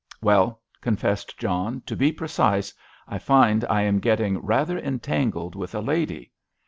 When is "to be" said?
1.85-2.11